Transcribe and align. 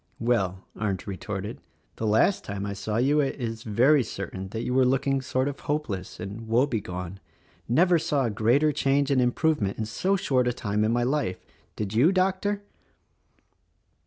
"Well," 0.17 0.65
Arndt 0.75 1.05
retorted, 1.05 1.61
"The 1.97 2.07
last 2.07 2.43
time 2.43 2.65
I 2.65 2.73
saw 2.73 2.97
you 2.97 3.19
it 3.19 3.35
is 3.39 3.61
very 3.61 4.01
certain 4.01 4.49
that 4.49 4.63
you 4.63 4.73
were 4.73 4.83
looking 4.83 5.21
sort 5.21 5.47
of 5.47 5.59
hopeless 5.59 6.19
and 6.19 6.47
woebegone;— 6.47 7.19
never 7.69 7.99
saw 7.99 8.25
a 8.25 8.31
greater 8.31 8.71
change 8.71 9.11
and 9.11 9.21
improve 9.21 9.61
ment 9.61 9.77
in 9.77 9.85
so 9.85 10.15
short 10.15 10.47
a 10.47 10.53
time 10.53 10.83
in 10.83 10.91
my 10.91 11.03
life,— 11.03 11.45
did 11.75 11.93
you, 11.93 12.11
Doctor?" 12.11 12.63